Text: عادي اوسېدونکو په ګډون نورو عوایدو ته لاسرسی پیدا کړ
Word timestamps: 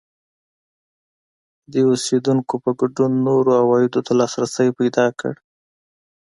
عادي 1.63 1.81
اوسېدونکو 1.89 2.55
په 2.63 2.69
ګډون 2.79 3.11
نورو 3.27 3.51
عوایدو 3.61 3.99
ته 4.05 4.11
لاسرسی 4.19 4.69
پیدا 4.79 5.05
کړ 5.19 5.33